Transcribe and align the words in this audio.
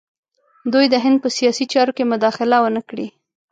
دوی 0.73 0.85
د 0.89 0.95
هند 1.03 1.17
په 1.23 1.29
سیاسي 1.37 1.65
چارو 1.73 1.95
کې 1.97 2.03
مداخله 2.11 2.57
ونه 2.61 2.81
کړي. 2.89 3.07